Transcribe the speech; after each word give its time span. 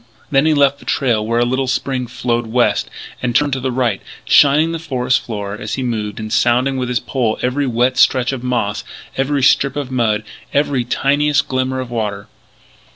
Then 0.31 0.47
he 0.47 0.55
left 0.55 0.79
the 0.79 0.85
trail 0.85 1.23
where 1.23 1.37
a 1.39 1.45
little 1.45 1.67
spring 1.67 2.07
flowed 2.07 2.47
west, 2.47 2.89
and 3.21 3.35
turned 3.35 3.53
to 3.53 3.59
the 3.59 3.71
right, 3.71 4.01
shining 4.25 4.71
the 4.71 4.79
forest 4.79 5.23
floor 5.23 5.53
as 5.55 5.75
he 5.75 5.83
moved 5.83 6.19
and 6.19 6.33
sounding 6.33 6.77
with 6.77 6.89
his 6.89 6.99
pole 6.99 7.37
every 7.43 7.67
wet 7.67 7.97
stretch 7.99 8.31
of 8.31 8.43
moss, 8.43 8.83
every 9.15 9.43
strip 9.43 9.75
of 9.75 9.91
mud, 9.91 10.23
every 10.55 10.83
tiniest 10.83 11.47
glimmer 11.47 11.79
of 11.79 11.91
water. 11.91 12.27